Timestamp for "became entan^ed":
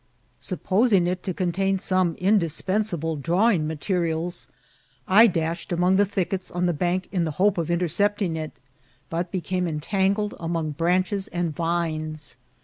9.31-10.33